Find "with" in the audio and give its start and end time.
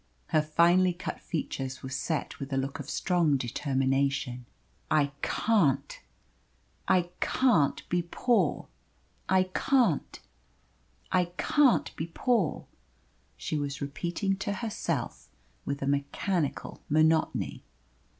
2.39-2.51, 15.65-15.83